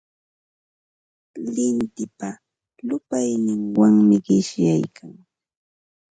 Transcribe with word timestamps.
Lintipa 1.53 2.29
llupayninwanmi 2.87 4.15
qishyaykan. 4.25 5.11